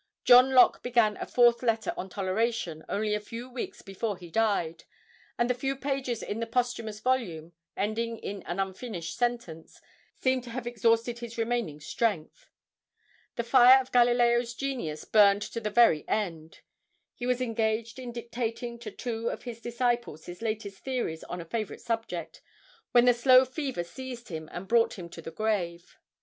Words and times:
John 0.23 0.49
Locke 0.55 0.81
began 0.81 1.15
a 1.17 1.27
"Fourth 1.27 1.61
Letter 1.61 1.93
on 1.95 2.09
Toleration" 2.09 2.83
only 2.89 3.13
a 3.13 3.19
few 3.19 3.47
weeks 3.47 3.83
before 3.83 4.17
he 4.17 4.31
died, 4.31 4.85
and 5.37 5.47
"the 5.47 5.53
few 5.53 5.75
pages 5.75 6.23
in 6.23 6.39
the 6.39 6.47
posthumous 6.47 6.99
volume, 6.99 7.53
ending 7.77 8.17
in 8.17 8.41
an 8.47 8.59
unfinished 8.59 9.15
sentence, 9.15 9.79
seem 10.15 10.41
to 10.41 10.49
have 10.49 10.65
exhausted 10.65 11.19
his 11.19 11.37
remaining 11.37 11.79
strength." 11.79 12.49
The 13.35 13.43
fire 13.43 13.79
of 13.79 13.91
Galileo's 13.91 14.55
genius 14.55 15.05
burned 15.05 15.43
to 15.43 15.59
the 15.59 15.69
very 15.69 16.03
end. 16.07 16.61
He 17.13 17.27
was 17.27 17.39
engaged 17.39 17.99
in 17.99 18.11
dictating 18.11 18.79
to 18.79 18.89
two 18.89 19.29
of 19.29 19.43
his 19.43 19.61
disciples 19.61 20.25
his 20.25 20.41
latest 20.41 20.79
theories 20.79 21.23
on 21.25 21.39
a 21.39 21.45
favorite 21.45 21.79
subject, 21.81 22.41
when 22.91 23.05
the 23.05 23.13
slow 23.13 23.45
fever 23.45 23.83
seized 23.83 24.29
him 24.29 24.47
that 24.47 24.67
brought 24.67 24.97
him 24.97 25.09
to 25.09 25.21
the 25.21 25.29
grave. 25.29 25.99